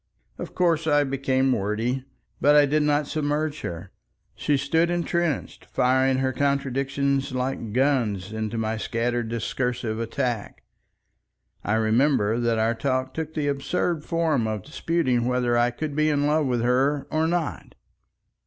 [0.39, 2.05] Of course I became wordy.
[2.39, 3.91] But I did not submerge her.
[4.33, 10.63] She stood entrenched, firing her contradictions like guns into my scattered discursive attack.
[11.63, 16.09] I remember that our talk took the absurd form of disputing whether I could be
[16.09, 17.75] in love with her or not.